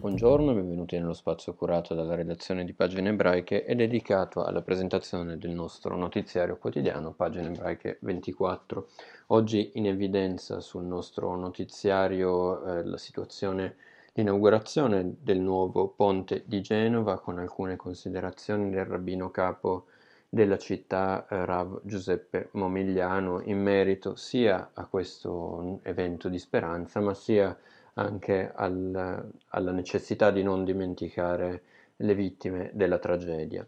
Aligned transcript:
buongiorno, 0.00 0.54
benvenuti 0.54 0.96
nello 0.96 1.12
spazio 1.12 1.52
curato 1.52 1.94
dalla 1.94 2.14
redazione 2.14 2.64
di 2.64 2.72
Pagine 2.72 3.10
Ebraiche 3.10 3.66
e 3.66 3.74
dedicato 3.74 4.42
alla 4.42 4.62
presentazione 4.62 5.36
del 5.36 5.50
nostro 5.50 5.94
notiziario 5.94 6.56
quotidiano 6.56 7.12
Pagine 7.12 7.48
Ebraiche 7.48 7.98
24. 8.00 8.88
Oggi 9.26 9.72
in 9.74 9.86
evidenza 9.86 10.60
sul 10.60 10.84
nostro 10.84 11.36
notiziario 11.36 12.64
eh, 12.64 12.82
la 12.82 12.96
situazione, 12.96 13.76
l'inaugurazione 14.14 15.16
del 15.20 15.38
nuovo 15.38 15.88
ponte 15.88 16.44
di 16.46 16.62
Genova 16.62 17.20
con 17.20 17.38
alcune 17.38 17.76
considerazioni 17.76 18.70
del 18.70 18.86
rabbino 18.86 19.30
capo 19.30 19.84
della 20.30 20.56
città 20.56 21.26
eh, 21.28 21.44
Rav 21.44 21.80
Giuseppe 21.82 22.48
Momigliano 22.52 23.42
in 23.42 23.60
merito 23.60 24.16
sia 24.16 24.70
a 24.72 24.86
questo 24.86 25.80
evento 25.82 26.30
di 26.30 26.38
speranza 26.38 27.00
ma 27.00 27.12
sia 27.12 27.48
a 27.48 27.56
anche 28.00 28.50
al, 28.54 29.30
alla 29.48 29.72
necessità 29.72 30.30
di 30.30 30.42
non 30.42 30.64
dimenticare 30.64 31.62
le 31.96 32.14
vittime 32.14 32.70
della 32.72 32.98
tragedia. 32.98 33.66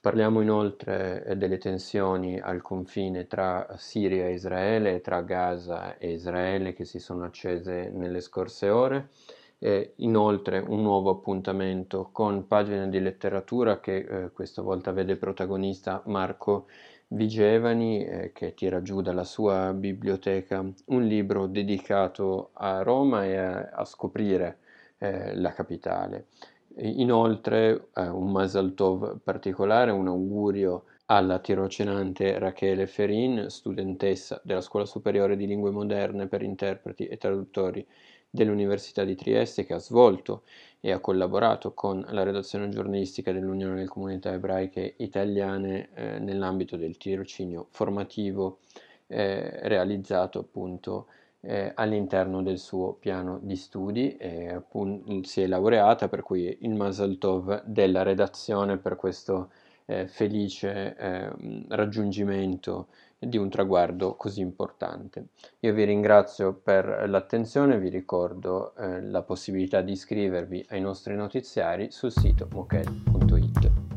Parliamo 0.00 0.40
inoltre 0.40 1.24
eh, 1.24 1.36
delle 1.36 1.58
tensioni 1.58 2.40
al 2.40 2.62
confine 2.62 3.26
tra 3.26 3.74
Siria 3.76 4.26
e 4.26 4.32
Israele, 4.32 5.00
tra 5.00 5.20
Gaza 5.22 5.98
e 5.98 6.12
Israele 6.12 6.72
che 6.72 6.84
si 6.84 6.98
sono 6.98 7.24
accese 7.24 7.90
nelle 7.90 8.20
scorse 8.20 8.70
ore. 8.70 9.08
E 9.62 9.92
inoltre 9.96 10.58
un 10.58 10.80
nuovo 10.80 11.10
appuntamento 11.10 12.08
con 12.12 12.46
pagine 12.46 12.88
di 12.88 12.98
letteratura 12.98 13.78
che 13.78 13.96
eh, 13.96 14.30
questa 14.32 14.62
volta 14.62 14.90
vede 14.90 15.16
protagonista 15.16 16.02
Marco 16.06 16.66
Vigevani 17.08 18.02
eh, 18.02 18.32
che 18.32 18.54
tira 18.54 18.80
giù 18.80 19.02
dalla 19.02 19.24
sua 19.24 19.74
biblioteca 19.74 20.64
un 20.86 21.02
libro 21.06 21.46
dedicato 21.46 22.50
a 22.54 22.80
Roma 22.80 23.26
e 23.26 23.36
a, 23.36 23.68
a 23.70 23.84
scoprire 23.84 24.60
eh, 24.96 25.34
la 25.34 25.52
capitale. 25.52 26.28
Inoltre 26.76 27.88
eh, 27.94 28.08
un 28.08 28.30
Masal 28.30 28.72
Tov 28.72 29.18
particolare, 29.22 29.90
un 29.90 30.06
augurio 30.06 30.84
alla 31.06 31.38
tirocinante 31.38 32.38
Rachele 32.38 32.86
Ferin, 32.86 33.50
studentessa 33.50 34.40
della 34.44 34.60
Scuola 34.60 34.86
Superiore 34.86 35.36
di 35.36 35.46
Lingue 35.46 35.70
Moderne 35.70 36.28
per 36.28 36.42
interpreti 36.42 37.06
e 37.06 37.18
traduttori 37.18 37.84
dell'Università 38.30 39.04
di 39.04 39.16
Trieste 39.16 39.64
che 39.64 39.74
ha 39.74 39.78
svolto 39.78 40.42
e 40.80 40.92
ha 40.92 41.00
collaborato 41.00 41.74
con 41.74 42.04
la 42.10 42.22
redazione 42.22 42.68
giornalistica 42.68 43.32
dell'Unione 43.32 43.74
delle 43.74 43.86
Comunità 43.86 44.32
Ebraiche 44.32 44.94
Italiane 44.98 45.90
eh, 45.94 46.18
nell'ambito 46.20 46.76
del 46.76 46.96
tirocinio 46.96 47.66
formativo 47.70 48.60
eh, 49.08 49.68
realizzato 49.68 50.38
appunto 50.38 51.06
eh, 51.40 51.72
all'interno 51.74 52.42
del 52.42 52.58
suo 52.58 52.92
piano 52.94 53.38
di 53.42 53.56
studi 53.56 54.16
appunto, 54.54 55.22
si 55.24 55.40
è 55.42 55.46
laureata 55.46 56.08
per 56.08 56.22
cui 56.22 56.58
il 56.60 56.74
Masal 56.74 57.18
Tov 57.18 57.64
della 57.64 58.02
redazione 58.02 58.76
per 58.76 58.96
questo 58.96 59.50
eh, 59.90 60.06
felice 60.06 60.94
eh, 60.96 61.30
raggiungimento 61.68 62.88
di 63.20 63.36
un 63.36 63.50
traguardo 63.50 64.14
così 64.16 64.40
importante. 64.40 65.26
Io 65.60 65.74
vi 65.74 65.84
ringrazio 65.84 66.54
per 66.54 67.04
l'attenzione, 67.08 67.78
vi 67.78 67.90
ricordo 67.90 68.74
eh, 68.76 69.02
la 69.02 69.22
possibilità 69.22 69.82
di 69.82 69.92
iscrivervi 69.92 70.66
ai 70.70 70.80
nostri 70.80 71.14
notiziari 71.14 71.90
sul 71.90 72.10
sito 72.10 72.48
mokel.it. 72.50 73.89